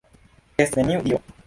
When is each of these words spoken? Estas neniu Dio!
Estas 0.65 0.81
neniu 0.83 1.05
Dio! 1.07 1.23